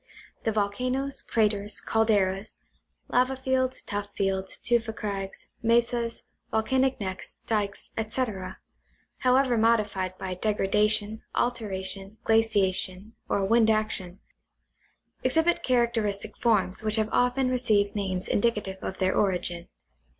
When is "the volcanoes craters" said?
0.45-1.79